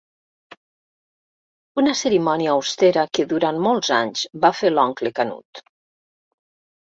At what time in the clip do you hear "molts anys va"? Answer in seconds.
3.67-4.53